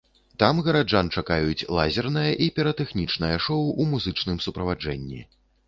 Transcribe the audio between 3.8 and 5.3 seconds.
музычным суправаджэнні.